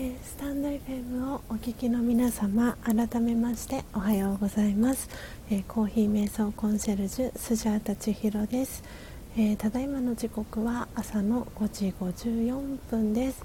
[0.00, 5.10] え、スタンド FM をお聞きの皆様改めましておはようございます、
[5.50, 8.84] えー、コーヒー瞑想コンシェルジュスジャータ千尋です、
[9.36, 13.44] えー、ただいまの時刻は朝の5時54分です、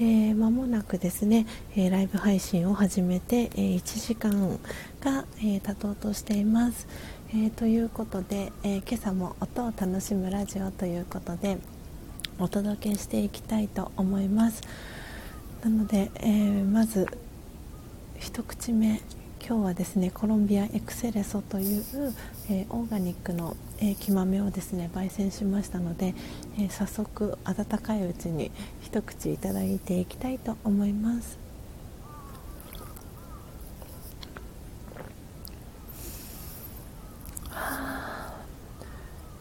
[0.00, 1.46] えー、もなくですね、
[1.76, 4.58] えライブ配信を始めて、え1時間
[5.00, 6.88] が、え経とうとしています、
[7.32, 11.58] えということで、え今朝も音を楽しむラジオということで
[12.40, 14.62] お届けしていきたいと思います。
[15.62, 17.06] なので、えー、まず
[18.18, 19.00] 一口目。
[19.44, 21.84] 今日はですねコロンビアエクセレソという、
[22.48, 26.14] えー、オーガニックの、えー、木豆をですね焙煎しましたので、
[26.58, 28.52] えー、早速温かいうちに
[28.82, 31.38] 一口いただいていきたいと思います。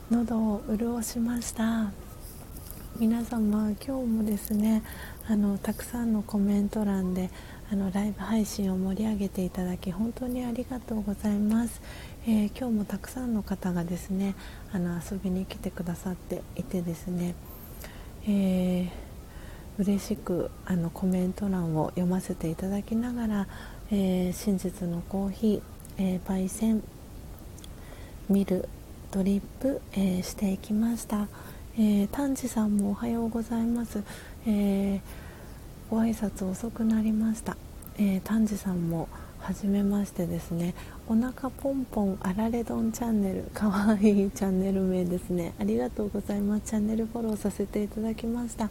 [0.09, 1.91] 喉を潤しました。
[2.99, 4.83] 皆様今日もですね
[5.27, 7.31] あのたくさんのコメント欄で
[7.71, 11.81] あのライブ配信を盛り上げていただき本当にありがとうございます、
[12.27, 14.35] えー、今日もたくさんの方がですね
[14.73, 17.33] あの遊びに来てくださっていてですね、
[18.27, 18.89] えー、
[19.79, 23.47] 嬉しくあのコメント欄を読ませていただきながら、
[23.89, 25.61] えー、真実のコーヒー、
[25.97, 26.83] えー、焙煎
[28.29, 28.67] 見る
[29.11, 31.27] ドリップ、えー、していきました。
[31.78, 34.03] えー、丹治さんもおはようございます、
[34.45, 34.99] えー、
[35.89, 37.55] ご挨拶遅くなりました、
[37.97, 39.07] えー、丹治さんも
[39.39, 40.76] 初めましてですね。
[41.07, 43.43] お腹ポンポンあられ丼チャンネル。
[43.55, 45.55] かわいいチャンネル名ですね。
[45.59, 46.69] ありがとうございます。
[46.69, 48.69] チャンネルフォローさせていただきました。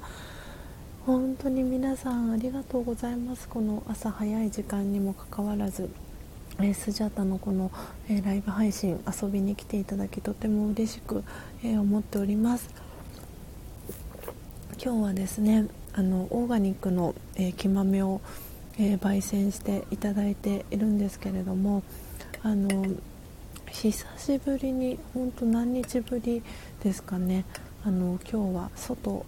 [1.06, 3.48] 本当に皆さんありがとうございます。
[3.48, 5.90] この朝早い時間にもかかわらず
[6.60, 7.70] え、スジャタのこの、
[8.08, 11.24] え、ライブ配信遊びに来ていただきとても嬉しく、
[11.64, 12.68] え、思っております。
[14.82, 18.22] 今日はですねあのオーガニックの、えー、木豆を、
[18.78, 21.82] えー、焙煎していただいているんですけれども
[22.42, 22.86] あの
[23.70, 26.42] 久しぶりに本当何日ぶり
[26.82, 27.44] ですかね。
[27.84, 29.26] あの今日は外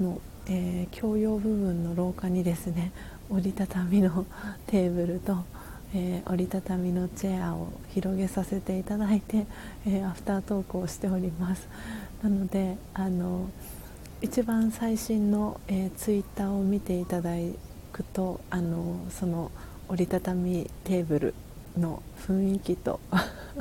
[0.00, 2.92] の、えー、共用部分の廊下にですね
[3.28, 4.24] 折りたたみの
[4.66, 5.44] テーブルと、
[5.94, 9.46] えー、折りたたみのチェアを広げさせていただいて、
[9.86, 11.68] えー、アフタートークをしております。
[12.22, 13.50] なのであの
[14.22, 17.30] 一番最新の、えー、ツイッターを見ていただ
[17.90, 19.50] くとあのその
[19.88, 21.34] 折りたたみテーブル
[21.78, 23.00] の雰囲気と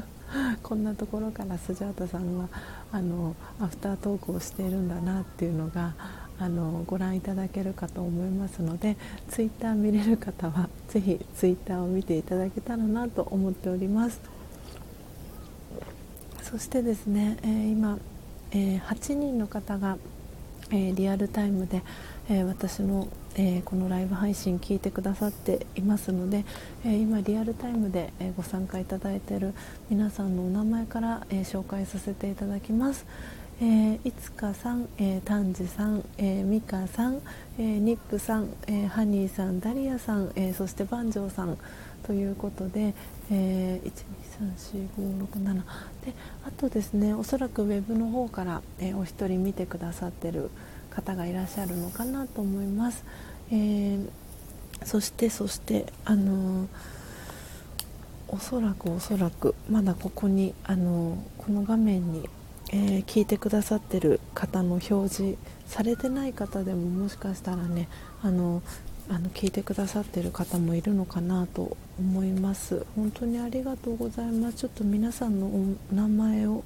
[0.62, 2.50] こんなところからスジャータさんは
[2.92, 5.96] あのアフタートークをしているんだなっていうのが
[6.38, 8.98] あのご覧いただけるかと思いますので
[9.30, 14.20] ツイッター見れる方はぜひツイッターを見ていただけたらなと思っております。
[16.44, 17.98] そしてですね、えー、今、
[18.52, 19.98] えー、8人の方が
[20.72, 21.84] えー、リアルタイムで、
[22.30, 26.46] えー、私の、えー、このライブ配信聞いてくださっていますので、
[26.86, 29.54] え今リアルタイムで、えご参加いただいている
[29.90, 33.06] 皆さんのお名前から、え紹介させていただきます。
[33.62, 37.22] えー、いつかさん、えー、丹治さん、えー、ミカさん、
[37.58, 41.58] えー、ニップさん、えー、ハニーさん、ダリアさん、えー、そしてバンジョーさん
[42.10, 42.96] ということで、
[43.30, 43.92] えー、
[44.66, 45.62] 1234567で
[46.44, 50.50] あとですねおそらくウェブの方から、えー、お一人見てくださってる
[50.90, 53.06] 方がいらっしゃるのかなと思います、
[53.52, 54.10] えー、
[54.86, 56.68] そしてそしてあのー、
[58.30, 62.28] おそらくおそらくまだここにあのこの画面に、
[62.72, 65.38] え聞いてくださってる方の表示
[65.68, 67.88] されてない方でももしかしたらね
[68.24, 68.64] あの
[69.12, 72.86] あの聞いてくださってる方もいるのかなと思います。
[72.96, 74.58] 本当にありがとうございます。
[74.58, 76.64] ちょっと皆さんのお名前を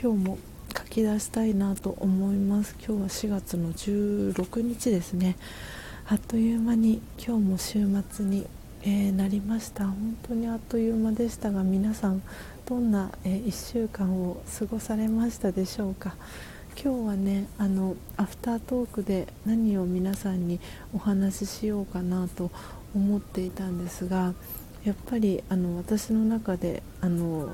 [0.00, 0.38] 今日も
[0.76, 2.76] 書き出したいなと思います。
[2.78, 5.36] 今日は4月の16日ですね。
[6.08, 8.46] あっという間に今日も週末に、
[8.82, 9.86] えー、なりました。
[9.86, 12.22] 本当にあっという間でしたが皆さん
[12.64, 16.14] どんな、えー、1週間を過ごされましたでしょうか。
[16.82, 20.60] 今日はねあのアフタートークで何を皆さんに
[20.94, 22.50] お話ししようかなと
[22.94, 24.34] 思っていたんですが
[24.84, 27.50] やっぱりあの私の中であの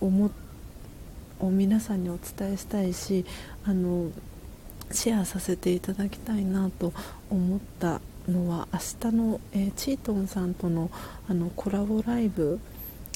[0.00, 0.30] 思
[1.40, 3.26] を皆さんにお伝えしたいし
[3.64, 4.10] あの
[4.90, 6.92] シェアさせていただきたいなと
[7.30, 10.90] 思ったのは明日の、えー、チートンさんとの
[11.28, 12.60] あのコラボライブ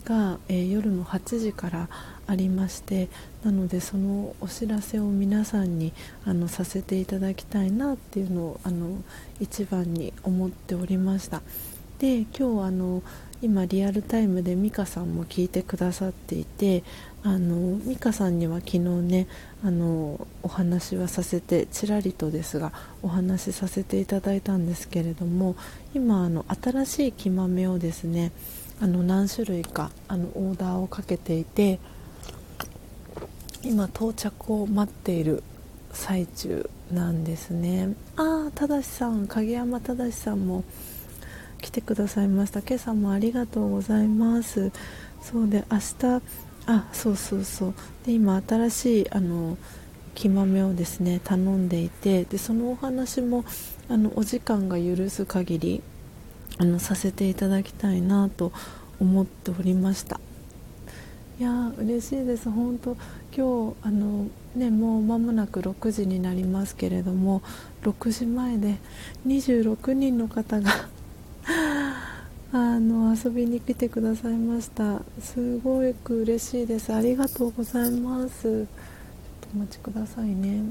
[0.04, 1.88] が、えー、夜の8時から
[2.26, 3.08] ありまして
[3.44, 5.92] なのでそのお知らせを皆さんに
[6.24, 9.02] あのさせていただきたいなっていうのをあの
[9.40, 11.42] 一番に思っておりました。
[11.98, 13.02] で今日あの
[13.42, 16.84] 今リアルタイムで美香さんも聞いてくださっていて
[17.24, 19.26] あの美香さんには昨日ね
[19.64, 22.72] あのお話はさせてちらりとですが
[23.02, 25.54] お話しさせていただいたんですけれども
[25.94, 28.32] 今あの新しい木豆をですね
[28.80, 31.78] あの何種類かあのオーダーをかけていて
[33.64, 35.42] 今到着を待っている
[35.92, 37.94] 最中なんですね。
[38.16, 40.64] ああ正さん影山正さんも
[41.60, 42.60] 来てくださいました。
[42.60, 44.72] 今朝もありがとうございます。
[45.22, 46.22] そうで明日
[46.66, 47.74] あそうそうそう。
[48.04, 49.56] で今新しいあの
[50.14, 53.44] 木豆をですね頼んでいてでそのお話も
[53.88, 55.82] あのお時間が許す限り
[56.58, 58.52] あのさせていただきたいなと
[59.00, 60.20] 思っておりました。
[61.42, 62.48] いや嬉しいです。
[62.48, 62.96] 本当
[63.36, 67.42] 今日あのねもう間もなく6時になりますけれども
[67.82, 68.76] 6時前で
[69.26, 70.70] 26人の方が
[72.52, 75.02] あの遊びに来てくださいました。
[75.20, 76.94] すごく嬉しいです。
[76.94, 78.42] ありがとうございます。
[78.42, 78.66] ちょっ
[79.40, 80.62] とお待ちくださいね。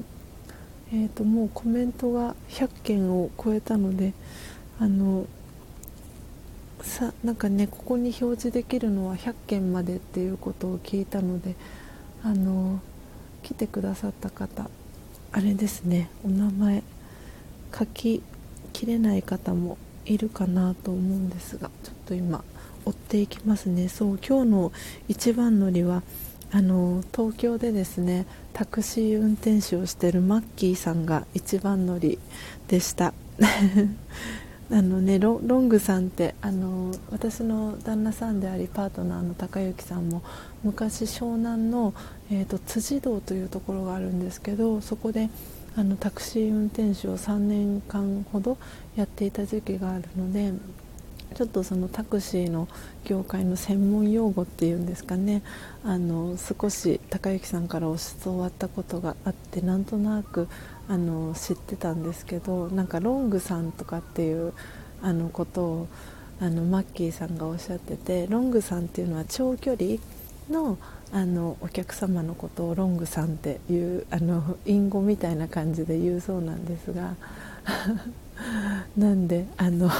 [0.90, 4.14] えーと、もうコメントが100件を超えたので
[4.78, 5.26] あの
[6.82, 11.54] さなんかねここに表示できるのは100件までっていうことを聞いたので
[12.22, 12.80] あの
[13.42, 14.68] 来てくださった方
[15.32, 16.82] あれですねお名前
[17.76, 18.22] 書き
[18.72, 22.44] きれない方もいるかなと思うんですがちょっと今
[22.84, 23.88] 追っていきますね。
[23.88, 24.72] そう今日の
[25.08, 26.02] 一番乗りは
[26.50, 32.18] あの東京でですねタクシー運転手をしているマッキーさんが一番乗り
[32.68, 33.14] でした。
[34.72, 40.22] あのねロングさんってあの私の旦那さんでありパートナーの高之さんも
[40.64, 41.92] 昔湘南の、
[42.30, 45.28] えーと辻堂というところがあるんですけどそこで
[45.76, 48.56] あのタクシー運転手を3年間ほど
[48.96, 50.52] やっていた時期があるので
[51.34, 52.68] ちょっとそのタクシーの
[53.04, 55.42] 業界の専門用語っていうんですかね
[55.84, 57.86] あの少し高之さんから
[58.22, 60.48] 教わったことがあってなんとなく
[60.92, 64.52] あの知ってたんですけどなんかロングさんとかっていう
[65.00, 65.88] あのことを
[66.38, 69.96] あのマッキーさんがおっしゃっててロングさんっていうのは長距離
[70.50, 70.76] の
[71.10, 77.16] あのお客様のことをロングさんっていうあの隠語みたいな感じで言うそうなんですが
[78.96, 79.90] なんであの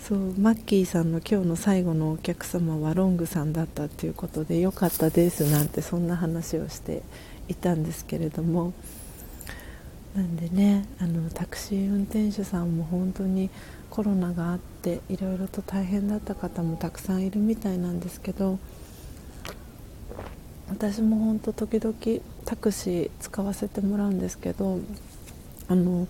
[0.00, 7.02] そうマッキーさんの今日の最後のお客様はロングさんだったっていうことでよかったですなんてそんな話をして
[7.48, 8.72] いたんですけれども
[10.14, 13.48] なんでねあのタクシー運転手さんも本当に
[13.90, 18.58] コロナがあっていろいろと大変だった方もたくさんいるみたいなんですけど
[20.68, 21.94] 私も本当時々
[22.44, 24.78] タクシー使わせてもらうんですけど
[25.68, 26.08] あの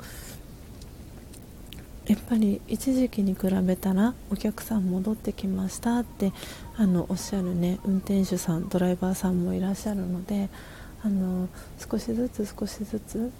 [2.07, 6.33] やっぱり一時期に比べたらお客さん戻ってきましたって
[6.77, 10.49] あのおっしゃるね運転手さんドライバーさんもいらっしゃるので
[11.05, 11.49] あの
[11.79, 13.31] 少しずつ少しずつ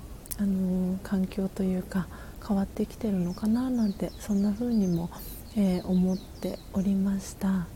[0.41, 2.09] あの環境というか
[2.47, 5.11] 変わってきてるのかななんてそんな風にも、
[5.55, 7.67] えー、思っておりました。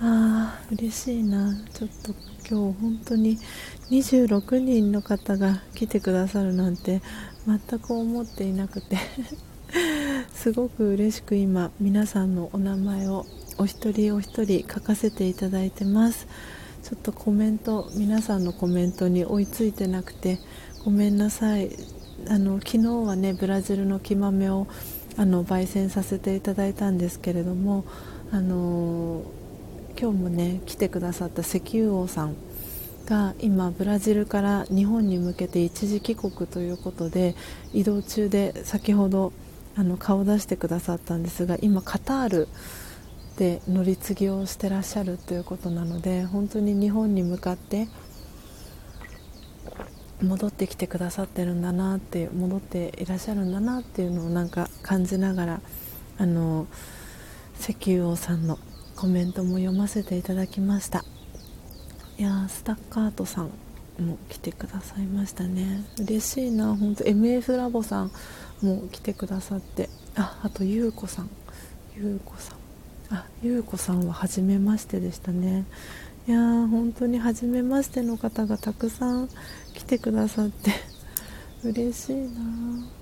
[0.00, 1.56] あー嬉しいな。
[1.74, 2.14] ちょっと
[2.48, 3.38] 今日本当に
[3.90, 7.02] 26人の方が来てくださるなんて
[7.46, 8.96] 全く思っていなくて。
[10.34, 13.26] すごく嬉しく今皆さんのお名前を
[13.58, 16.26] お一人お一人書かせていただいてます。
[16.82, 20.40] ちょっとコメント皆さんのコメントに追いついてなくて
[20.84, 21.70] ごめんなさい。
[22.28, 24.66] あの昨日はねブラジルの木豆を
[25.16, 27.84] あの焙煎させていただいたんですけれども
[28.32, 29.22] あの
[29.98, 32.36] 今日もね来てくださった石油王さん
[33.06, 37.36] が今ブラジルから日本に向けて一時帰国ということで
[37.72, 39.32] 移動中で先ほど
[39.76, 42.48] あの顔を出してくださったんですが今カタール
[43.36, 47.88] で乗り継ぎをしてらっしゃるということなので本当に日本に向かって
[50.22, 55.60] 戻ってきてくださってるんだなって戻っていらっしゃるんだなっていうのをなんか感じながら
[56.18, 56.66] あの
[57.58, 58.58] 石油王さんの
[58.96, 61.04] コメントも読ませていただきました。
[62.18, 63.50] いやスタッカートさん
[63.98, 65.84] も来てくださいましたね。
[65.98, 68.12] 嬉しいな本当 MF ラボさん
[68.60, 69.88] も来てくださって。
[70.14, 71.30] ああとゆうこさん。
[71.96, 73.14] ゆうこさん。
[73.14, 75.64] あゆうこさんは初めましてでしたね。
[76.28, 79.28] いやー本当に初めましての方がたくさん
[79.74, 80.70] 来てくださって
[81.68, 82.40] 嬉しいな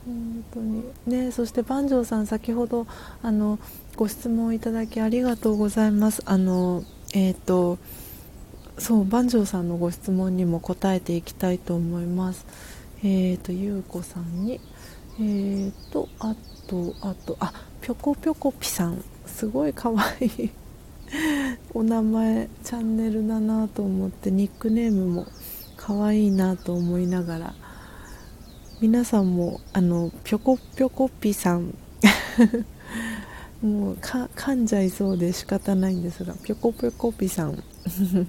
[0.06, 0.84] 本当に。
[1.06, 2.86] ねそして万丈さん先ほど
[3.22, 3.58] あの
[3.96, 6.22] ご質問いただきありがとうございます。
[6.24, 6.82] あの
[7.12, 7.78] えっ、ー、と
[8.78, 12.46] そう万丈さんのご質問にも答えていきたいと思います。
[13.02, 14.60] えっ、ー、とゆうこさんに。
[15.18, 16.34] えっ、ー、とあ
[16.66, 17.52] とあとあ
[17.82, 19.04] ぴょこぴょこぴさん。
[19.26, 20.50] すごいかわいい。
[21.74, 25.26] お名前チャンネルだなと思ってニックネームも
[25.76, 27.54] 可愛いなと思いながら
[28.80, 31.74] 皆さんもあのぴょこぴょこぴさん。
[33.60, 37.62] もう噛んじゃいそうで仕方ないんですがぴょこぴょこぴさん。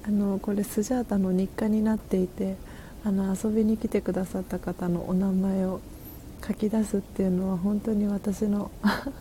[0.07, 2.57] あのこれスジャータの日課になっていて
[3.03, 5.81] あの遊びに来てくださった方のお名前を
[6.47, 8.71] 書き出すっていうのは本当に私の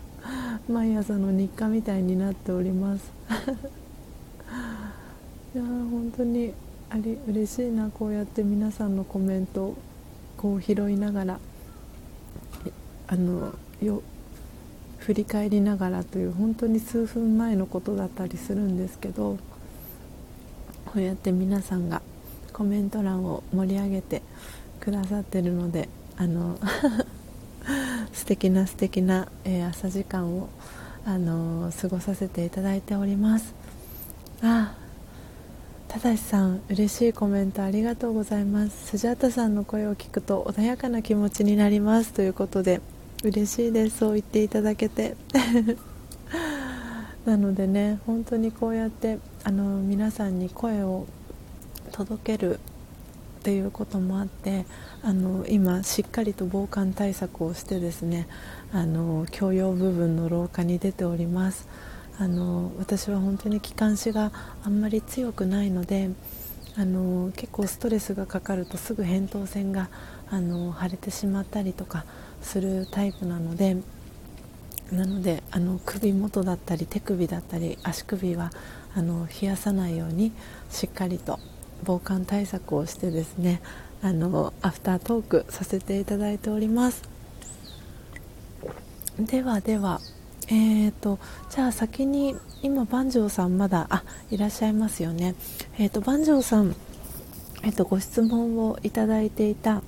[0.68, 3.10] 毎朝の日課みたいになっております。
[5.54, 6.52] いや本当に
[6.92, 9.76] あり嬉しいなこうやって皆さんのコメントを
[10.36, 11.40] こう拾いながら
[13.06, 14.02] あのよ
[14.98, 19.38] 振り返りながらという本当に数分前のことだったりするんですけど
[20.84, 22.02] こうやって皆さんが
[22.52, 24.20] コメント欄を盛り上げて
[24.78, 25.88] くださってるので
[26.18, 26.58] あの
[28.12, 30.48] 素敵な素敵な、えー、朝時間を、
[31.04, 33.54] あの、過ごさせていただいております。
[34.42, 34.74] あ
[35.92, 38.86] ただしさん嬉しいコメントありがとうございます。
[38.86, 42.80] スジャータさんの声を聞くと穏やかな気持ちになりますということで
[43.22, 45.16] 嬉しいですそう言っていただけて。
[47.26, 51.06] なのでね本当にこうやってあの皆さんに声を
[51.92, 52.58] 届けるっ
[53.42, 54.64] ていうこともあって
[55.02, 58.28] あの今しっかりと防寒対策をしてですね
[58.72, 61.68] あの共用部分の廊下に出ております。
[62.18, 64.32] あの私は本当に気管支が
[64.64, 66.10] あんまり強くないので
[66.76, 69.88] あの結構ストレスがかかるとすぐ扁桃腺が
[70.30, 72.04] あの腫れてしまったりとか
[72.40, 73.76] するタイプなので
[74.90, 78.50] なのであの首元だったり手首だったり足首は
[78.94, 80.32] あの冷やさないように
[80.70, 81.38] しっかりと
[81.84, 83.60] 防寒対策をしてですね
[84.02, 87.02] あのアフタートークさせていただいております。
[89.18, 90.00] ではでは。
[90.48, 91.18] えーと、
[91.50, 95.34] じゃあ先に今万丈さんまだあいらっしゃいますよね。
[95.78, 96.74] えーと万丈さん
[97.64, 99.82] え、ー、とご質問をいただいていた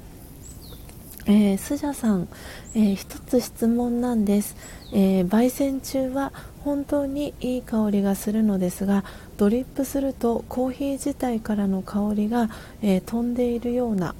[1.26, 2.28] えー、スジャさん、
[2.74, 4.56] えー、一つ質問なんです、
[4.92, 6.32] えー、焙煎中は
[6.64, 9.04] 本当にいい香りがするのですが
[9.38, 12.50] ドリップするとコーヒー自体からの香りが、
[12.82, 14.14] え飛んでいるような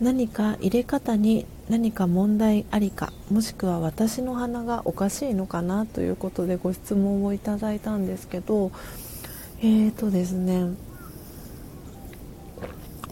[0.00, 8.70] 何か入れ方に何か問題ありかもしくは私の鼻がおかしいのかなということでご質問をいただいたんですけど
[9.60, 10.74] えーとですね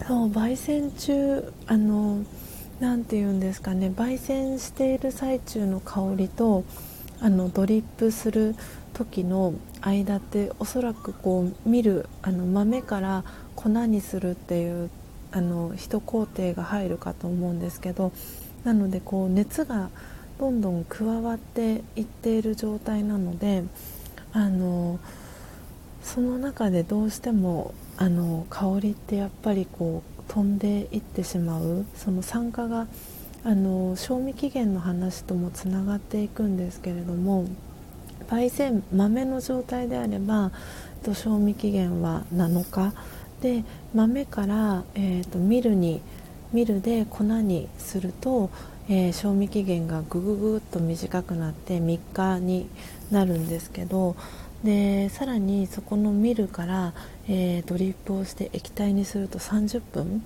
[0.07, 2.23] そう焙煎中あの
[2.79, 6.63] 何て言うんですかね焙煎している最中の香りと
[7.19, 8.55] あのドリップする
[8.93, 13.23] 時の間っておそらくこう見るあの豆から
[13.55, 14.89] 粉にするっていう
[15.31, 18.13] あの一工程が入るかと思うんですけど
[18.65, 19.89] なのでこう熱が
[20.37, 23.63] どんどん加わっていっている状態なので
[24.33, 24.99] あの
[26.03, 32.87] その中でどうしてもあの香りってやっぱりこう飛んでいってしまうその酸化が
[33.45, 37.45] あの賞味期限の話ともつながっていくんですけれども
[38.27, 40.51] 焙煎豆の状態であれば
[41.13, 42.93] 賞味期限は7日。
[43.41, 43.63] で
[43.93, 46.01] 豆から、えーと、ミルに
[46.55, 48.49] ミルで粉にすると、
[48.87, 52.69] えー、賞味期限がぐぐぐっと短くなって3日に
[53.11, 54.15] なるんですけど
[54.63, 56.93] でさらにそこのミルから、
[57.27, 60.23] えー、ドリップをして液体にすると30分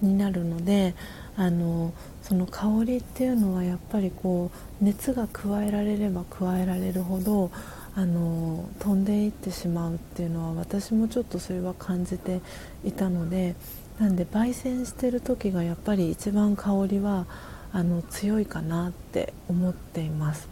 [0.00, 0.94] になるので
[1.36, 1.92] あの
[2.22, 7.50] その香りっていうのはやっぱりこう熱が加えられれば加えられるほど
[7.96, 12.40] あの飛んでいってしまうっていうのは私もちょっとそれは感じて
[12.84, 13.56] いたので
[13.98, 17.26] なんで焙煎してる時がやっぱり一番香りは
[17.72, 20.48] あの強いかなって思っています。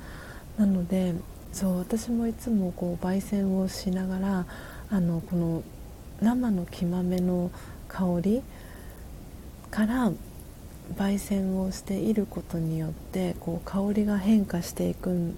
[0.59, 1.15] なので
[1.53, 4.47] そう私もいつもこう焙煎をしながら
[4.91, 5.63] あのこの
[6.21, 7.51] 生の木豆の
[7.89, 8.43] 香り
[9.71, 10.13] から
[10.97, 15.35] 焙煎をしていることによってこう香りが変化していく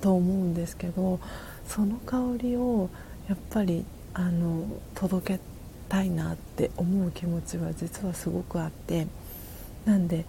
[0.00, 1.20] と思うんですけど
[1.66, 2.90] その香りを
[3.28, 3.84] やっぱり
[4.14, 5.40] あの届け
[5.92, 9.06] たいなって思う気持ちは実はすごくあって
[9.84, 10.24] なんで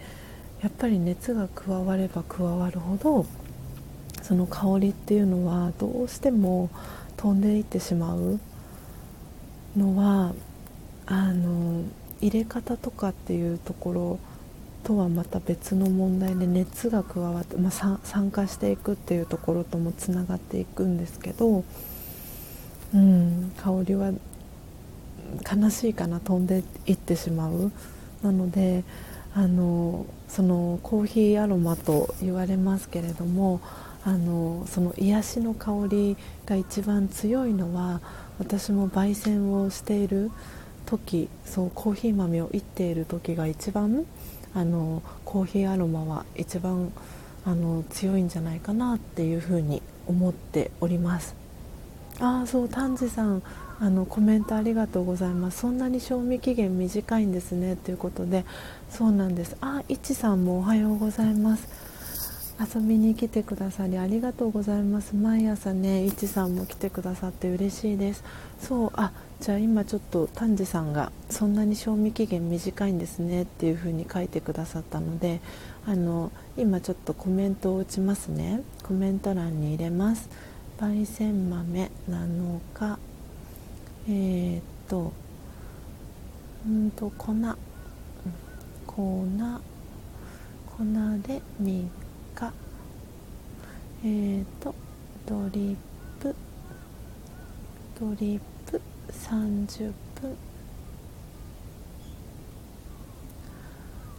[0.61, 3.25] やっぱり熱が加われば加わるほど
[4.21, 6.69] その香りっていうのはどうしても
[7.15, 8.41] 飛んでいってしまう
[9.77, 10.33] のは
[11.05, 11.83] あの
[12.19, 14.19] 入れ方とかっていうところ
[14.83, 21.63] とはまた別の問題で熱が加わって、まあ、酸化していくっていうところともつながっていくんですけど、
[22.93, 24.11] うん、香りは
[25.49, 27.71] 悲しいかな飛んでいってしまう。
[28.23, 28.83] なので
[29.35, 33.61] あのそのコーヒーアロマと言われますけれども
[34.05, 38.01] あのその癒しの香りが一番強いのは
[38.37, 40.31] 私も焙煎をしている
[40.85, 44.05] 時そうコーヒー豆をいっている時が一番
[44.53, 46.91] あのコーヒーアロマは一番
[47.45, 51.35] あの強いんじゃないかなっていうふうに思っております。
[52.19, 53.41] ああそう丹治さん
[53.83, 55.59] あのコメントありがとうございます。
[55.59, 57.75] そんなに賞味期限短いんですね。
[57.75, 58.45] ということで
[58.89, 59.57] そうなんです。
[59.59, 61.67] あいちさんもおはようございます。
[62.61, 65.17] 遊びに来てくださりありがとうございます。
[65.17, 68.23] 毎朝ねいちさんも来てくださって嬉しいです。
[68.61, 69.11] そうあ
[69.41, 73.41] じゃあ今ちょっと丹治さんがそんなに賞味期限短いんですね。
[73.41, 75.41] っていう風に書いてくださったので
[75.85, 78.61] あの今ちょっとコメントを打ちますね。
[78.81, 80.29] コメント欄に入れます。
[80.79, 82.97] 焙煎豆7日
[84.07, 85.13] えー、っと
[86.65, 87.33] うんと粉。
[88.85, 89.25] 粉。
[90.65, 90.83] 粉
[91.25, 91.87] で3
[92.35, 92.53] 日
[94.03, 94.75] えー、っと
[95.25, 95.75] ドリッ
[96.19, 96.35] プ。
[97.99, 98.81] ドリップ
[99.11, 100.37] 30分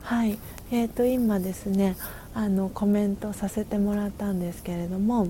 [0.02, 0.38] はい。
[0.70, 1.96] えー、と今ですね
[2.34, 5.28] あのコメントさせてもらったんですけれども。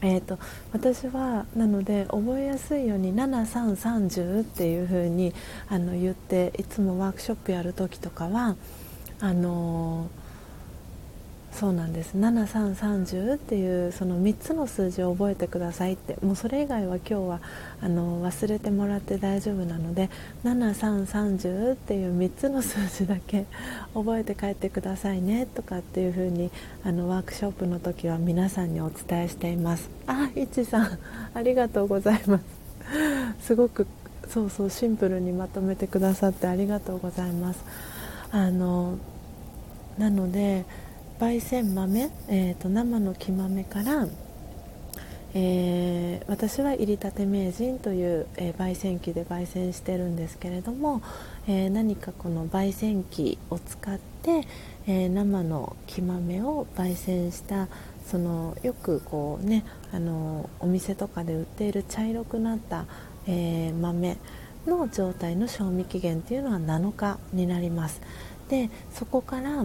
[0.00, 0.38] えーと、
[0.72, 5.34] 私はなので覚えやすいように7330っていう風に
[5.68, 8.56] あに言っていつもワークショップやる時とかは
[9.20, 10.27] あのー
[11.52, 12.16] そうなんです。
[12.16, 16.16] 7330っていうその3つの数字を覚えてくださいって。
[16.22, 17.40] もうそれ以外は今日は
[17.80, 20.10] あの忘れてもらって大丈夫なので
[20.44, 23.46] 7330っていう3つの数字だけ
[23.94, 26.50] 覚えて帰ってくださいねとかっていう風に
[26.84, 29.90] あにワークショップの時は皆さんにお伝えしています。
[30.06, 30.98] あいちさん
[31.34, 32.44] ありがとうございます。
[33.46, 33.86] すごく
[34.28, 37.64] そうそうシンプルにまとめてくださってありがとうございます。
[38.30, 38.98] あの
[39.96, 40.64] なので
[41.18, 44.06] 焙煎豆、えーと、生の木豆から、
[45.34, 51.02] えー、私は入りたて名人という、えー、焙煎機で焙煎してるんですけれども、
[51.48, 54.46] えー、何かこの焙煎機を使って、
[54.86, 57.68] え生の木豆を焙煎した
[58.06, 62.86] そのよくこうねあのお店とかで売っている茶色くなった、
[63.26, 64.16] え豆
[64.66, 68.00] の状態の賞味期限というのは7日になります。
[68.48, 69.64] でそこから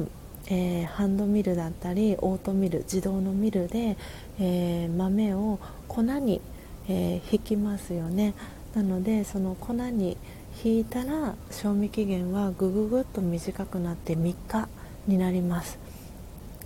[0.56, 3.98] えー、ハンドミルだったりオートミル自動のミルで、
[4.40, 6.42] えー、豆を粉に、
[6.88, 8.36] えー、引きますよね。
[8.76, 10.16] なのでその粉に
[10.64, 14.70] 引いたら賞味期限はぐぐぐっと短くなって3日
[15.08, 15.80] になります。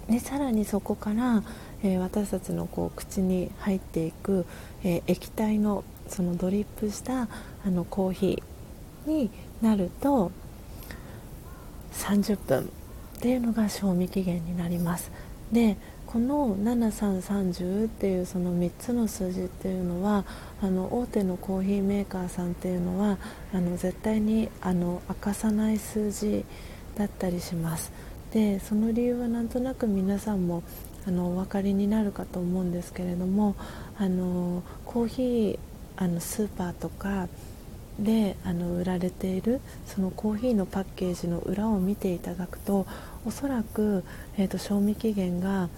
[0.09, 1.43] でさらにそこから、
[1.83, 4.45] え私たちのこう口に入っていく、
[4.83, 7.27] え液体のそのドリップした
[7.65, 9.29] あのコーヒーに
[9.61, 10.31] なると
[11.93, 12.69] 30分
[13.17, 15.11] っていうのが賞味期限になります。
[15.51, 20.23] でこの7330っていうその3つの数字っていうのは
[20.61, 23.17] あの大手のコーヒーメーカーさんっていうのは
[23.53, 26.45] あの絶対にあの明かさない数字
[26.95, 27.91] だったりします。
[28.31, 30.63] でその理由はなんとなく皆さんも
[31.07, 33.55] あのお分かりになるかと思うんですけれども
[33.97, 35.59] あのコーヒー
[35.95, 37.27] あのスーパーとか
[37.99, 42.85] であの売られているそのコーヒーのパッケージの裏を見ていただくと
[43.25, 44.03] おそらく、
[44.37, 45.69] えーと、賞味期限が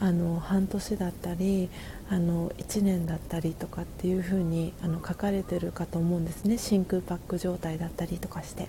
[0.00, 1.70] あの半年だったり
[2.10, 6.58] あの1年だったりとかっていう風にあに書かれてるかと思うんですね。
[6.58, 8.68] 真空パック状態だったりとかして。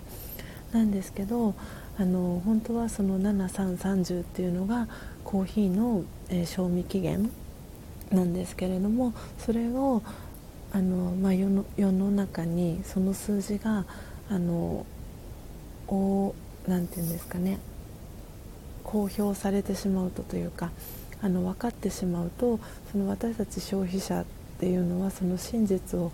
[0.72, 1.54] なんですけど
[1.98, 4.88] あの本当はその7330っていうのが
[5.24, 7.30] コーヒーの、えー、賞味期限
[8.10, 10.02] なんですけれどもそれを
[10.72, 13.84] あの、まあ、世の世の中にその数字が
[14.28, 14.84] あの
[15.88, 16.34] お
[16.66, 17.58] なんていうんですかね。
[18.86, 20.70] 公表されてしまうとというか
[21.20, 22.60] あの分かってしまうと
[22.92, 24.24] その私たち消費者っ
[24.60, 26.12] ていうのはその真実を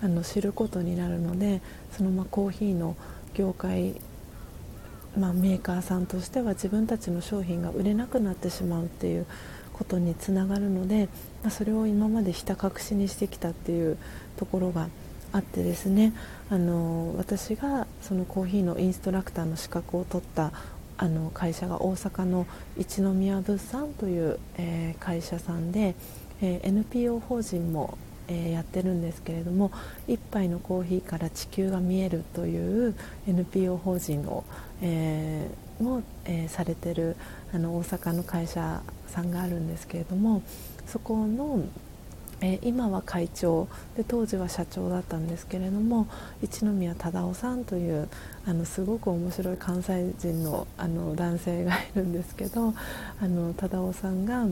[0.00, 1.60] あの知ることになるので
[1.96, 2.96] そのまコーヒーの
[3.34, 3.94] 業界、
[5.18, 9.26] まあ、メーカーさんとしては自分たちの商品が売れなくなってしまうっていう
[9.72, 11.08] ことにつながるので、
[11.42, 13.98] まあ、それを今までひた隠しにしてきたっていう
[14.36, 14.88] ところが
[15.32, 16.12] あってですね
[16.48, 20.52] あの私がそのコーヒーのインストラクターの資格を取った
[20.96, 22.46] あの会社が大阪の
[22.78, 25.94] 一宮物産という、えー、会社さんで、
[26.40, 27.98] えー、NPO 法人も、
[28.28, 29.70] えー、やってるんですけれども
[30.08, 32.94] 1杯のコーヒーから地球が見えるという
[33.26, 34.44] NPO 法人を、
[34.82, 35.48] え
[35.80, 37.16] も、えされてる
[37.52, 40.42] あの大阪の会社さんがあるんですけれども
[40.86, 41.64] そこの
[42.40, 43.68] え、今は会長。
[43.96, 46.08] で当時は社長だったんですけれども
[46.42, 48.08] 一宮忠夫さんという
[48.46, 52.74] あのすごく面白い関西人のあの男性がいるんですけど
[53.20, 54.46] あの忠夫さんが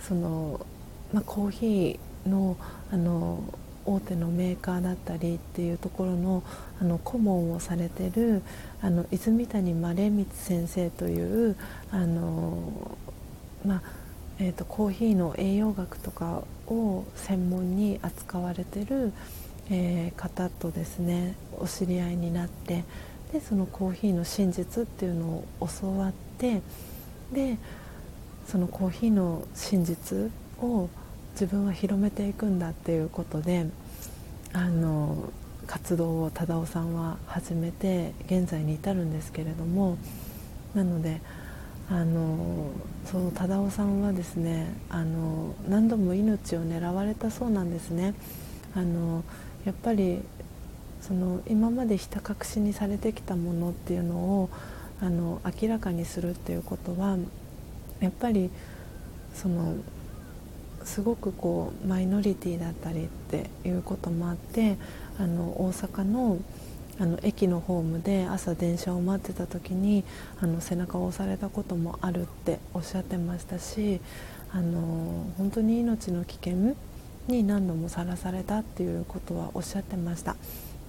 [0.00, 0.64] その、
[1.12, 2.56] まあ、コーヒーの
[2.92, 3.42] あの
[3.84, 6.42] 大手のメーカーだったりっていうところの
[6.80, 8.42] あの顧問をされてる
[8.80, 11.56] あの泉谷まれ光先生という
[11.90, 12.96] あの、
[13.66, 13.82] まあ
[14.38, 16.42] えーと、コーヒーの栄養学とか
[16.72, 19.12] を専門に扱われてる、
[19.70, 22.84] えー、方とですねお知り合いになって
[23.32, 25.26] でそのコーヒーの真実っていうの
[25.60, 26.60] を教わって
[27.32, 27.56] で
[28.46, 30.30] そのコーヒーの真実
[30.60, 30.88] を
[31.32, 33.66] 自分は広めていくんだっていうことで
[34.52, 35.32] あの
[35.66, 39.96] 活動を忠夫さんは始めて現在に至るんですけれども
[40.74, 41.20] なので
[41.92, 42.70] あの
[43.04, 48.14] そう忠夫さんはですねあの何度も命を狙われたそうなんですね。
[48.74, 49.22] あの
[49.66, 50.22] やっぱり
[51.02, 54.50] その今までひた隠しにされてきたものっていうのを
[55.02, 57.18] あの明らかにするっていうことは
[58.00, 58.50] やっぱり
[59.34, 59.74] その
[60.84, 64.78] すごくこうマイノリティだったりっていうこともあって
[65.18, 66.38] あの大阪の
[67.02, 70.04] あの駅のホームで朝電車を待ってた時に
[70.40, 74.00] あの背中を押されたこともあるっておっしゃってましたし
[74.52, 76.76] あの本当に命の危険
[77.26, 80.36] に何度もさらされたっていうことはおっしゃってました。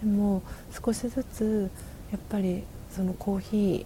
[0.04, 0.44] でも
[0.86, 1.72] 少しずつ
[2.12, 3.86] やっぱりそのコーヒ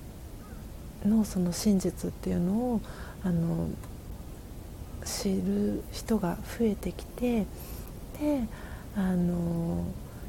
[1.05, 2.81] ーのその真実っていうのを
[3.23, 3.69] あの
[5.05, 7.45] 知る人が増えてきて
[8.19, 8.43] で
[8.97, 9.85] あの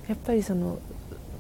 [0.07, 0.79] やっぱりその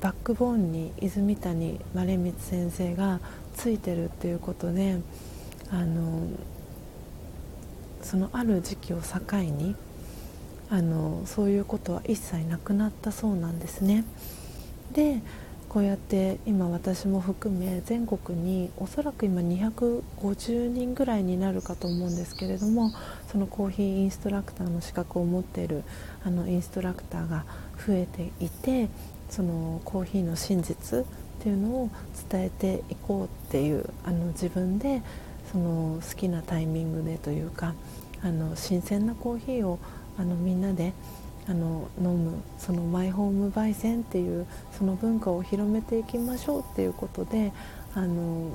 [0.00, 3.20] バックボーンに泉谷まれ光先生が
[3.54, 4.98] ついてるっていうことで
[5.70, 6.28] あの
[8.02, 9.74] そのある時期を境に
[10.70, 14.04] あのそういうことは一切なくなったそうなんですね。
[14.92, 15.20] で
[15.68, 22.90] こうやって今私も含め全国におそらく今250人ぐらいになるかと思うんですけれども
[23.30, 25.84] そのコーヒーインストラクターの資格を持っている
[26.24, 27.44] あのインストラクターが
[27.86, 28.88] 増えていて
[29.30, 31.04] そのコーヒーの真実っ
[31.40, 31.90] ていうのを
[32.30, 35.02] 伝えていこうっていうあの自分で
[35.52, 37.74] その好きなタイミングでというか
[38.22, 39.78] あの新鮮なコーヒーを
[40.18, 40.92] あのみんなで
[41.48, 44.46] あの飲むそのマイホーム焙煎っていう
[44.76, 47.52] その文化を広めていきましょうっていうことで
[47.94, 48.50] あの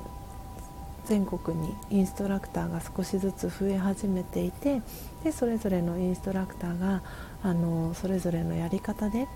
[1.06, 4.80] 全国にインストラクターが少しずつ増え始めていて
[5.22, 7.02] でそれぞれのインストラクターが
[7.42, 9.26] あのそれぞれのやり方で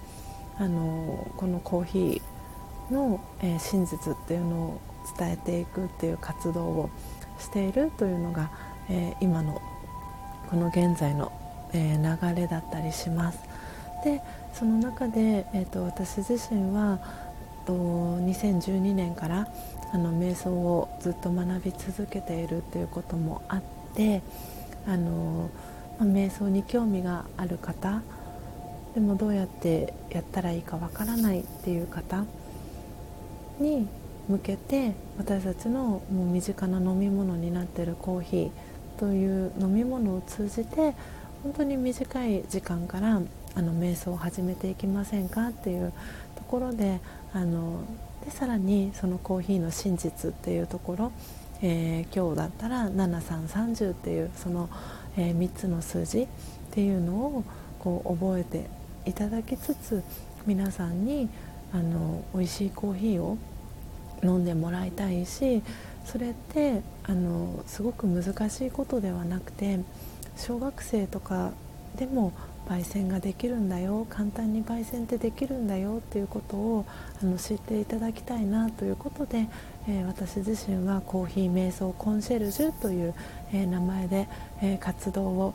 [0.59, 4.81] あのこのコーヒーの、えー、真実っていうのを
[5.19, 6.91] 伝えていくっていう活動を
[7.39, 8.51] しているというのが、
[8.89, 9.63] えー、今の
[10.51, 11.33] この現在の、
[11.73, 13.39] えー、流れだったりします。
[14.05, 14.23] で
[14.53, 16.99] その中で、えーと、私自身は
[17.69, 19.47] と2012年から
[19.93, 23.63] あの瞑想をずっと学び続けているっていうこともあっ
[23.95, 24.23] て
[24.87, 25.51] あの、
[25.99, 28.03] まあ、瞑想に興味がある方
[28.95, 32.25] でもどうやってやったらいいかわからないっていう方
[33.61, 33.87] に
[34.29, 38.51] 向けて私たちのもう身近な飲み物になってるコーヒー
[38.99, 40.95] という飲み物を通じて
[41.43, 43.23] 本当に短い時間から
[43.55, 45.93] あの瞑想を始めていきませんかっていう
[46.37, 47.01] ところで
[47.33, 47.83] あの
[48.25, 51.13] でさらにそのコーヒーの真実っていうところ、
[51.63, 54.69] えー、今日だったら7330っていうその、
[55.17, 56.29] えー、3つの数字っ
[56.73, 57.45] ていうのを
[57.79, 58.78] こう覚えて
[59.09, 60.03] いただきつつ
[60.47, 61.29] 皆さんに
[61.73, 63.39] あの美味しいコーヒーを
[64.23, 65.63] 飲んでもらいたいし
[66.05, 69.81] それってあのすごく難しいことではなくて
[70.37, 71.53] 小学生とか
[71.97, 72.33] でも
[72.69, 76.85] 焙煎ができるんだよ簡単に焙煎ってできるんだよっていうことを
[77.23, 79.49] あの知っていただきたいなということで、
[79.89, 83.15] えー、私自身はコーヒー瞑想コンシェルジュという、
[83.53, 84.29] えー、名前で、
[84.63, 85.55] えー、活動を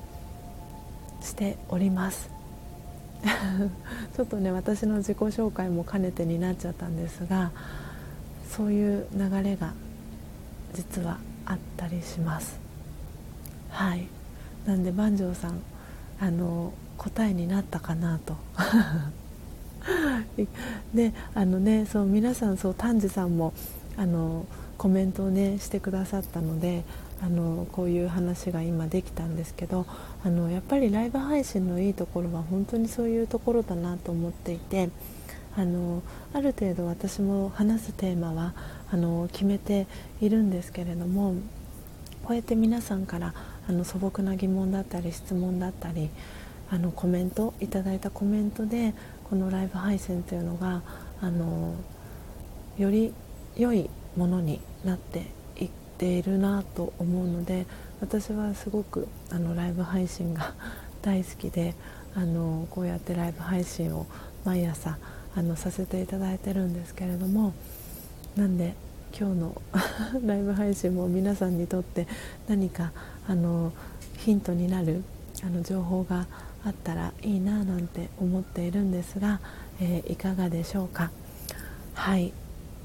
[1.21, 2.32] しております。
[4.15, 7.51] ちょっとね私の自己紹介も兼ねてになっちゃったんですが
[8.49, 9.73] そういう流れが
[10.73, 12.59] 実はあったりします。
[13.69, 14.07] はい。
[14.65, 15.61] なんで万丈さん
[16.19, 18.35] あの答えになったかなと。
[20.93, 23.53] であのねそう皆さんそう丹治さんも
[23.97, 24.45] あの
[24.77, 26.83] コメントをねしてくださったので
[27.21, 29.85] あのこういう話が今できたんですけど
[30.25, 34.89] あのやっぱりライブ配信のいいところは本当にそういうところだなと思っていて
[35.55, 36.01] あの
[36.33, 38.53] ある程度私も話すテーマは
[38.91, 39.85] あの決めて
[40.21, 41.35] いるんですけれども
[42.23, 43.33] こうやって皆さんから
[43.67, 46.09] あの素朴な疑問だったり質問だったり
[46.71, 48.93] あのコメントいただいたコメントで
[49.29, 50.81] このライブ配信というのが
[51.21, 51.75] あの
[52.77, 53.13] より
[53.55, 55.27] 良いものになって
[55.57, 57.65] いっているなと思うので
[58.03, 60.53] 私はすごくあのライブ配信が
[61.01, 61.73] 大好きで
[62.13, 64.05] あのこうやってライブ配信を
[64.43, 64.97] 毎朝
[65.33, 67.53] あのさせていただいてるんですけれども
[68.35, 68.75] なんで
[69.17, 69.61] 今日の
[70.25, 72.05] ライブ配信も皆さんにとって
[72.49, 72.91] 何か
[73.25, 73.71] あの
[74.17, 75.01] ヒントになる
[75.41, 76.27] あの情報が
[76.65, 79.39] あったらいいななんて思っているんですが、
[79.79, 81.09] えー、いかがでしょうか。
[81.93, 82.33] はい、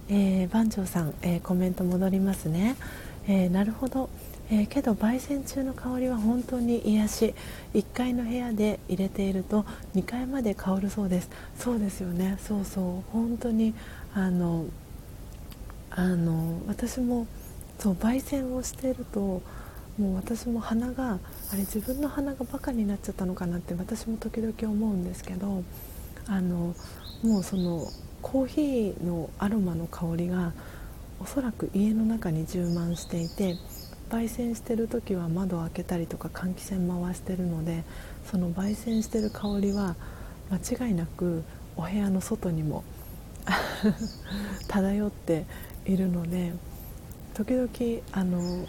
[0.08, 2.76] えー、番長さん、えー、コメント戻りますね、
[3.26, 4.08] え、なるほど、
[4.50, 7.34] えけど焙煎中の香りは本当に癒し。
[7.74, 11.30] 1階の部屋で入れていると2階まで香るそうです。
[11.58, 12.38] そうですよね。
[12.40, 13.12] そうそう。
[13.12, 13.74] 本当に
[14.14, 14.64] あの
[15.90, 17.26] あの私も
[17.78, 19.42] そう焙煎をしていると
[19.98, 21.18] もう私も鼻が
[21.52, 25.62] あれ自分の鼻がバカになっちゃったのかなって私も時々思うんですけど
[26.26, 26.74] あの
[27.22, 27.86] もうその
[28.22, 30.52] コーヒーのアロマの香りが
[31.20, 33.56] おそらく家の中に充満していて
[34.08, 37.84] 焙煎してる時は窓を開けたりとか換気扇回してるので
[38.30, 39.96] その焙煎してる香りは
[40.50, 41.44] 間違いなく
[41.76, 42.84] お部屋の外にも
[44.68, 45.44] 漂って
[45.84, 46.52] いるので
[47.34, 47.68] 時々
[48.12, 48.66] あの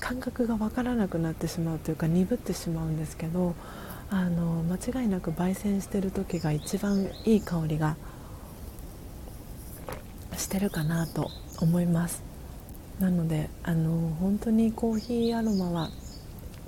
[0.00, 3.54] 感覚が分からなくなってしまうというか鈍ってしまうんですけど
[4.10, 7.96] あの間違いなく焙煎してる時が一番いい香りが
[10.36, 11.30] してるかなと
[11.60, 12.27] 思います。
[13.00, 15.90] なのであの本当にコーヒーアロマは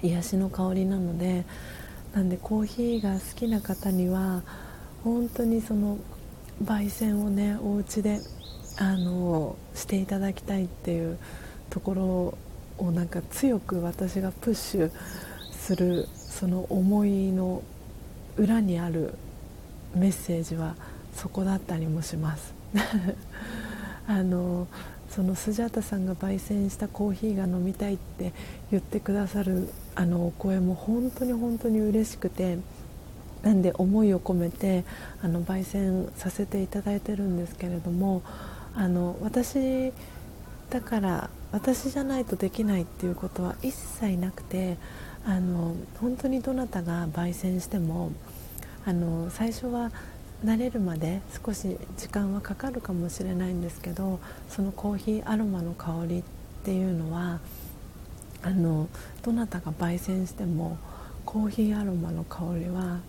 [0.02, 1.44] 癒しの香りなので
[2.15, 4.43] なんでコーヒーが好きな方には
[5.05, 5.98] 本当にその
[6.65, 8.20] 焙煎をねお家で
[8.78, 11.19] あのしていただきたいっていう
[11.69, 14.90] ところをなんか強く私がプッシュ
[15.52, 17.62] するその思いの
[18.36, 19.15] 裏にある
[19.94, 20.77] メッセージは
[21.15, 22.55] そこだったりもします。
[24.07, 24.66] あの
[25.11, 28.32] そのスジャータさんが焙煎したコーヒーが飲みたいって
[28.70, 32.59] 言ってくださるあのお声も本当に本当に嬉しくて
[33.43, 34.85] なんで思いを込めて
[35.23, 38.23] あの焙煎させていただいてるんですけれども
[38.74, 39.93] あの私
[40.70, 44.77] だから私じゃないとできないっていうことは一切なくて
[45.27, 48.12] あの本当にどなたが焙煎しても
[48.87, 49.91] あの最初は
[50.45, 56.23] 慣れるまで少し時間はかかるかもしれないんですけどそのコーヒーアロマの香りっ
[56.65, 57.41] ていうのは
[58.43, 58.89] あの
[59.23, 60.79] どなたが焙煎しても
[61.27, 63.01] コーヒーアロマの香りは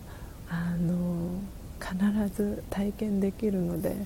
[0.50, 1.40] あの
[1.80, 3.96] 必ず体験できるので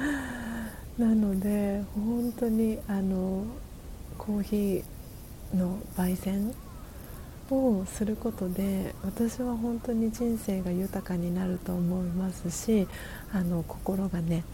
[0.98, 3.44] なので本当にあの
[4.18, 6.54] コーヒーの焙煎
[7.54, 12.88] をすることで私は本当に人生が豊かになると思いますし
[13.32, 14.44] あの心がね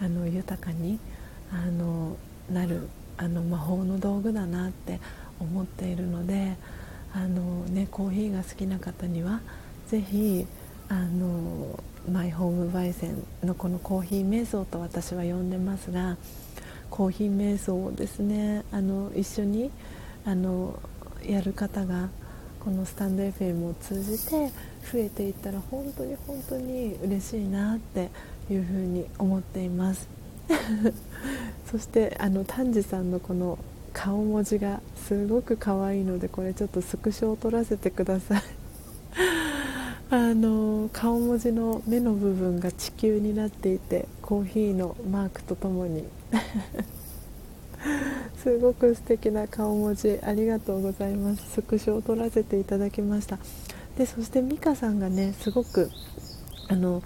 [0.00, 0.98] あの豊かに
[1.52, 2.16] あの
[2.50, 4.98] なるあの魔法の道具だなって
[5.38, 6.56] 思っているので
[7.12, 9.40] あの、ね、コーヒーが好きな方には
[9.88, 10.46] ぜひ
[10.88, 11.78] あの
[12.10, 16.16] マイホーム焙煎のこのコーヒー瞑想と私は呼んでますが
[16.88, 19.70] コーヒー瞑想をですねあの一緒に
[20.24, 20.78] あの
[21.24, 22.08] やる方が
[22.62, 24.50] このスタンド FM を通じて
[24.92, 28.10] 増えていったら本当に本当に嬉しいなって
[28.50, 30.08] いうふうに思っています。
[31.70, 33.58] そしてあの丹治さんのこの
[33.92, 38.42] 顔文字がすごく可愛いのでこれちょっとスクショを撮らせてください。
[40.10, 46.04] あの顔文字の目の部分が地球になっていてコーヒーのマークとともに。
[48.42, 51.50] すごく素敵な顔文字ありがとうございます。
[51.50, 53.38] スクショを撮らせていただきました。
[53.98, 55.90] でそして美香さんがねすごく
[56.68, 57.02] あの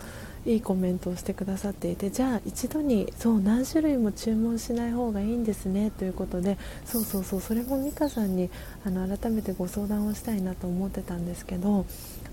[0.47, 8.51] いいコメントをしてくださっていてじゃあ一度にそう何種類も注文しない方がいいんですねということでそうそうそうそれも美香さんに
[8.85, 11.87] あの改めてご相談をしたいなと思ってたんですけど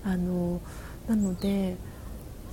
[0.04, 0.60] あの
[1.08, 1.76] なので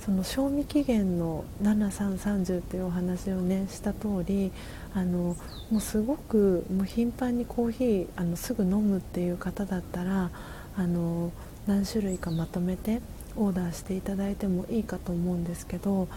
[0.04, 4.50] その賞味期限の7330っていうお話をねした通り
[4.94, 5.36] あの
[5.70, 10.30] もうすごくもう頻繁にコーヒーあのすぐ飲むっていう方だったら
[10.76, 11.32] あの
[11.66, 13.00] 何種類かまとめて
[13.36, 16.08] オーダーしていただいてもいいかと思うんですけど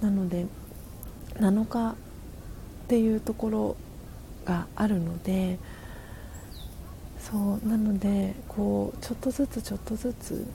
[0.00, 0.46] なので
[1.34, 1.94] 7日っ
[2.88, 3.76] ていうところ
[4.44, 5.58] があるので
[7.18, 10.46] そうなのでこうちょっとずつちょっとずつ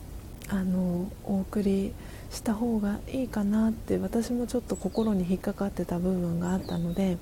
[0.49, 1.93] あのお送り
[2.29, 7.17] した方がいいかなって私もちょっと心に引っかかってた部分があったので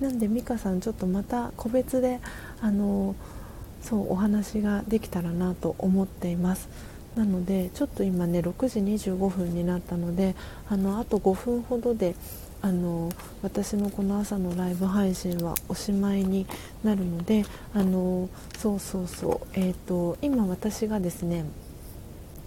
[0.00, 2.20] なんで美香さんちょっとまた個別で
[2.60, 3.14] あの
[3.82, 6.68] そうお話ができたらなと思っています。
[7.16, 10.36] なのでちょっと今ね6時25分になったので
[10.68, 12.14] あのあと5分ほどで
[12.60, 13.10] あの
[13.42, 16.46] 私のこの朝のライブ配信はおしまいに
[16.82, 21.44] なるのであのそうそうそう、えーと、今私がですね、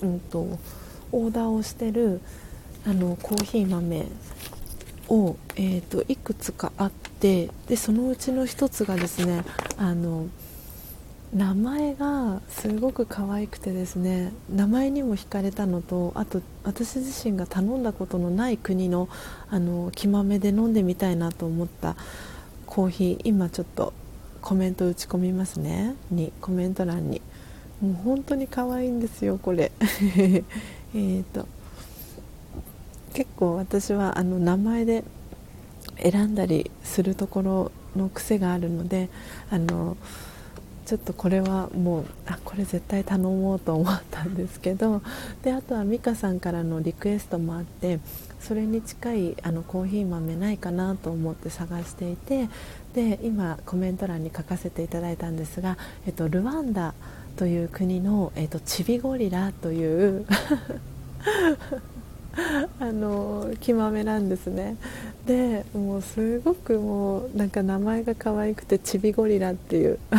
[0.01, 0.59] うんと、
[1.11, 2.19] オーダーをしてる
[2.85, 4.05] あのコーヒー豆
[5.11, 9.43] を、えーといくつかあってでそのうちの1つがですね
[9.77, 10.27] あの
[11.33, 19.07] 名前がすごく可愛くてですね名前にも惹かれたのとあと私自身が頼んだことのない国の
[19.49, 21.95] あの木豆で飲んでみたいなと思った
[22.65, 23.93] コーヒー今ちょっと
[24.41, 25.95] コメント打ち込みますね。
[26.09, 27.21] にコメント欄に。
[27.81, 29.71] もう本当に可愛いんですよこれ。
[30.95, 31.47] えっと
[33.13, 35.03] 結構私はあの名前で
[35.97, 39.09] 選んだりするところの癖があるので
[39.49, 39.97] あの
[40.85, 45.01] ちょっとこれはもうあこれ絶対頼もうと思ったんですけど
[45.43, 47.99] であとは美香さんからのリクエストもあって
[48.39, 52.49] それに近いあのコーヒー豆ないかなと思って探していて
[52.93, 56.93] で今コメント欄に書かせていただいたんですが、えっと、ルワンダ
[57.37, 60.25] という国の、えっと、チビゴリラという
[62.79, 64.77] あの木豆なんですね。
[65.25, 69.99] でもうすごくもうなんか名前が可愛くてチビゴリラっていう。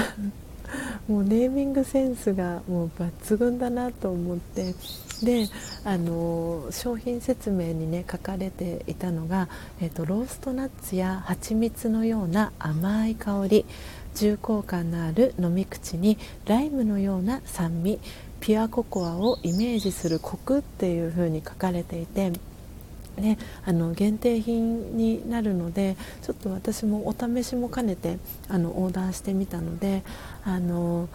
[1.09, 4.75] もうネーミングセンスがもう抜群だなと思って。
[5.23, 5.49] で
[5.85, 9.49] あの商品説明にね書かれていたのが、
[9.81, 13.65] えーと、ローストナッツや蜂蜜のような甘い香り。
[14.15, 17.99] 重厚感のある飲み口にライムのような酸味
[18.41, 22.33] ピュアココアをイメージするコクっていう風に書かれていて
[23.17, 23.37] ね、
[23.67, 28.19] あの限定品になるのでちょっと私もお試しも兼ねて
[28.49, 30.03] あのオーダーしてみたので
[30.45, 31.09] あの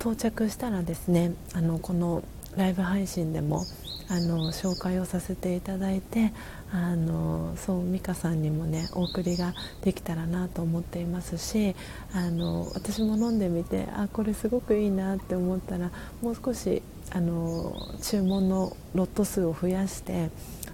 [0.00, 2.22] 到着したらですねあのこの
[2.56, 3.64] ライブ配信でも
[4.08, 6.32] あの紹介をさせていただいて
[6.72, 9.52] あのそう美香さんにもねお送りが
[9.82, 11.74] できたらなと思っていますし
[12.12, 15.90] あの私も飲んでみてあこれすごくいいなって思ったら
[16.22, 20.30] もう少しあの注文のロット数を増やして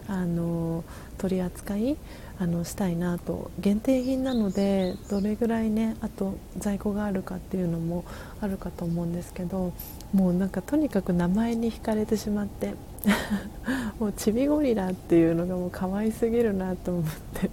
[0.08, 0.84] あの
[1.18, 1.96] 取り扱い
[2.38, 3.50] あのしたいなと。
[3.60, 8.04] 限定品なのでどれぐらいねあと在庫があるかっていうのも
[8.40, 9.72] あるかと思うんですけど
[10.12, 12.74] もうなんかとにかく名前に惹かれてしまって
[13.98, 17.50] もうちびゴリラっていうのがもう可愛すぎるなと思って。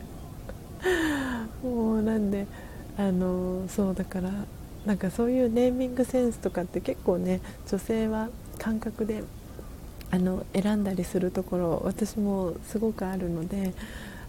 [1.64, 2.48] もうなんで
[2.98, 4.32] あのそうだから
[4.86, 9.24] なんかそういうネーミングセンスとかって結構ね女性は感覚で
[10.12, 13.74] あの選んだりするところ私もすごくあるので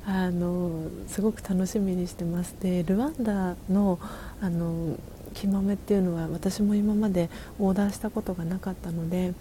[0.07, 2.55] あのすごく楽しみにしてます。
[2.61, 3.99] でルワンダの
[4.41, 4.97] あの
[5.35, 9.35] 木豆っていうのは私も今までオーダーしたことがなかったので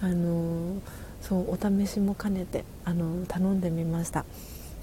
[0.00, 0.80] あの
[1.20, 4.24] そうお試しも兼ねてあの頼んでみました。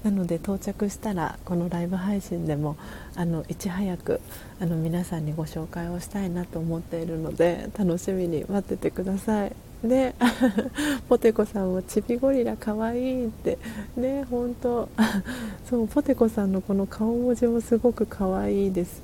[0.02, 2.76] なので到着したらこのライブ配信でも
[3.16, 4.20] あのいち早く
[4.60, 9.56] あの皆さんにご紹介をしたいなと思っているので楽しみに待っててください。
[9.84, 10.14] で
[11.08, 13.58] ポテコさんもちびゴリラかわいいって。
[13.96, 14.88] ね本当
[15.68, 19.02] そうポテコさんのこの顔文字もすごくかわいいです。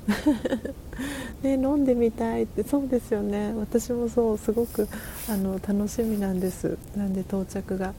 [1.43, 2.63] ね飲んでみたいって。
[2.63, 3.53] そうですよね。
[3.55, 4.87] 私もそうすごく
[5.29, 6.77] あの楽しみなんです。
[6.95, 7.93] なんで到着が。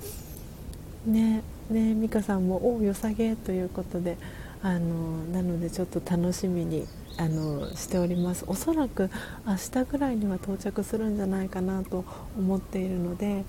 [1.06, 4.16] ねね美香さんも「おおよさげ」ということで。
[4.62, 6.86] あのなのでちょっと楽しみに
[7.18, 8.44] あのしております。
[8.46, 9.10] おそらく
[9.46, 12.04] 明日ぐらいには到着するんじゃないかなと
[12.38, 13.44] 思っているので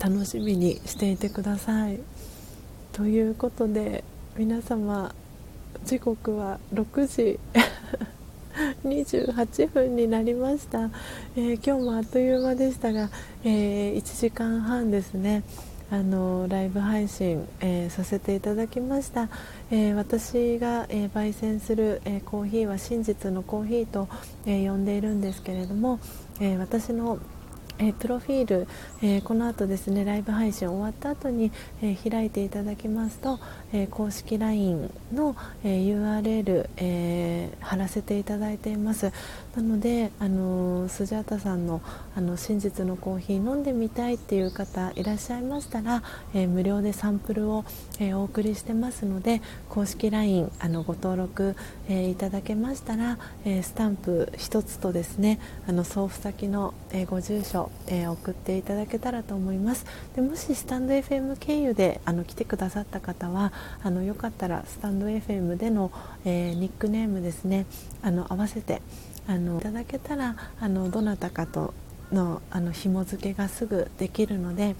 [0.00, 2.00] 楽しみにしていてください。
[2.92, 4.04] ということで
[4.36, 5.14] 皆様
[5.84, 7.40] 時刻は6時
[8.84, 10.90] 28分になりました、
[11.36, 13.08] えー、今日もあっという間でしたが、
[13.44, 15.42] えー、1時間半ですね。
[15.92, 19.28] あのライブ配信、えー、させていただきました、
[19.70, 24.08] えー、私が、えー、焙煎する、えコーヒーは真実のコーヒーと、
[24.46, 26.00] え呼んでいるんですけれども、
[26.40, 27.18] え私の
[27.78, 28.68] え、プロフィール、
[29.02, 31.50] えー、この後ですねライブ配信終わった後に、
[31.82, 33.38] えー、開いていただきますと、
[33.74, 39.12] え公式 LINE の、え URL、え貼らせていただいています。
[39.56, 41.82] なので、あのスジャータさんの
[42.16, 46.02] あの真実のコーヒー飲んでみたいっていう方いらっしゃいましたら、
[46.34, 47.64] え無料でサンプルを、
[48.00, 51.54] えお送りしてますので公式 LINE あのご登録、
[51.88, 55.38] えいただけましたら、えスタンプ1つとですね
[55.68, 59.84] あの送付先の、えご住所えー、送っていただけたらと思います。
[60.14, 63.52] でもしスタンド FM 経由であの来てくださった方は
[63.82, 65.90] あのよかったらスタンド FM での、
[66.24, 67.66] えー、ニックネームですね
[68.02, 68.82] あの合わせて
[69.26, 71.74] あのいただけたらあのどなたかと
[72.12, 74.76] のあの紐付けがすぐできるので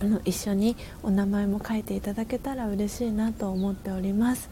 [0.00, 4.50] あの一緒にお名前も書いていただけたら嬉しいなと思っております。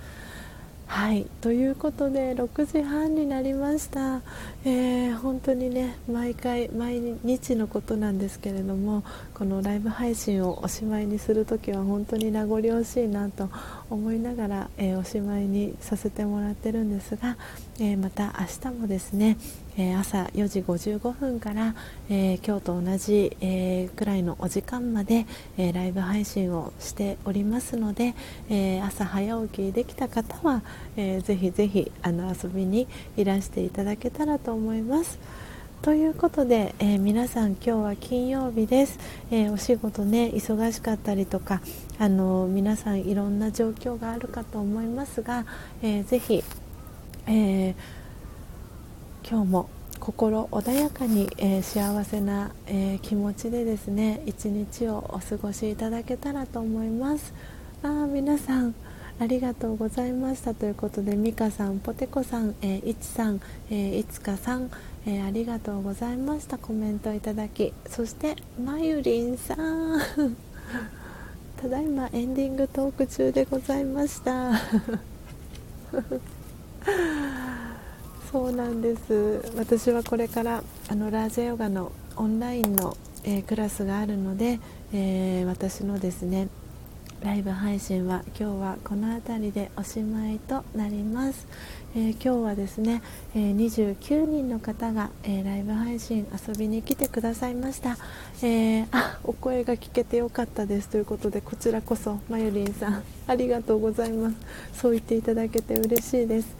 [0.90, 4.22] はいということで6時半になりました、
[4.64, 9.04] えー、本当にね毎回毎日のことなんですけれども
[9.40, 13.48] このライブ配信をおしまいにする時は本当に名残惜しいなと
[13.88, 17.38] 思いながら、えー、おしまいにさせてもらってるんですが、
[17.78, 19.38] えー、また明日もですね、
[19.78, 21.74] え朝4時55分から、
[22.10, 25.24] え今日と同じ、えくらいのお時間まで、
[25.56, 28.14] えライブ配信をしておりますので、
[28.50, 30.62] え朝早起きできた方は、
[30.98, 32.86] えー、ぜひぜひあの遊びに
[33.16, 35.18] いらしていただけたらと思います。
[35.82, 38.98] ということで、えー、皆さん今日は金曜日です、
[39.30, 41.62] えー、お仕事ね忙しかったりとか
[41.98, 45.46] あの皆さんいろんな状況があるかと思いますが、
[45.80, 46.44] えー、ぜひ、
[47.26, 47.74] え
[49.26, 57.32] 今日も心穏やかに、え幸せな、え気持ちでですね一日をお過ごしいただけたらと思います。
[57.82, 58.74] あ皆さん
[59.18, 60.54] ありがとうございました。
[60.54, 63.40] ということで美香さん、ポテコさん、えー、いちさん、
[63.70, 64.70] えー、いつかさん、
[65.06, 66.58] えー、ありがとうございました。
[66.58, 67.72] コメントいただき。
[67.88, 70.00] そしてまゆりんさん。
[71.56, 74.52] ただいまエンディングトーク中でございました。
[78.30, 79.42] そうなんです。
[79.56, 84.60] 私はこれからあのラージェヨガのオンラインの、えー、クラスがあるので、
[84.92, 86.48] えー、私のですね
[87.22, 91.46] ライブ配信は今日はこの辺りでおしまいとなります、
[91.96, 93.02] えー、今日はですね、
[93.34, 97.98] えー、29人の方が、えー、ライブ配信遊びに来てくださいました、
[98.44, 100.88] えあお声が聞けてよかったです。
[100.88, 104.36] ということでこちらこそまゆりんさんありがとうございます。
[104.72, 106.56] そう言っていただけて嬉しいです。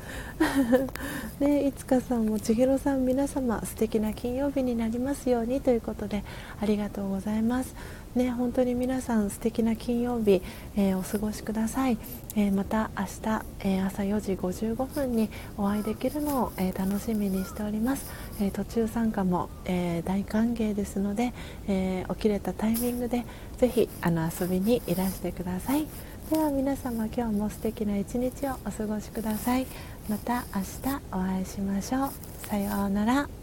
[1.39, 6.25] ねいつかさんも千尋さん皆様素敵な金曜日になりますようにということで
[6.61, 7.75] ありがとうございます。
[8.15, 10.43] ね、本当に皆さん素敵な金曜日、
[10.77, 11.99] えー、お過ごしください、
[12.35, 18.11] えー、また明日、えー、朝4時55分にお会いできるのを、え楽しみにしております、
[18.41, 21.33] え途中参加も、え大歓迎ですので、
[21.69, 23.25] え起きれたタイミングで
[23.59, 25.87] ぜひあの遊びにいらしてください。
[26.31, 29.67] では皆様今日も素敵な一日をお過ごしください。
[30.09, 32.11] また明日お会いしましょう。
[32.47, 33.40] さようなら。